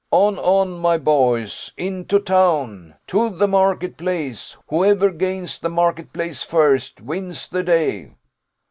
'On, 0.09 0.39
on, 0.39 0.79
my 0.79 0.97
boys, 0.97 1.73
into 1.77 2.17
town, 2.17 2.95
to 3.05 3.29
the 3.29 3.47
market 3.47 3.97
place: 3.97 4.57
whoever 4.69 5.11
gains 5.11 5.59
the 5.59 5.69
market 5.69 6.11
place 6.11 6.41
first 6.41 7.01
wins 7.01 7.47
the 7.47 7.61
day. 7.61 8.09